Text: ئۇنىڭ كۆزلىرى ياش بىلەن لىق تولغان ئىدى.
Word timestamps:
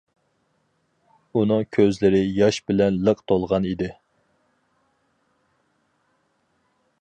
ئۇنىڭ 1.41 1.67
كۆزلىرى 1.77 2.21
ياش 2.37 2.59
بىلەن 2.71 2.97
لىق 3.09 3.21
تولغان 3.33 3.69
ئىدى. 3.73 3.91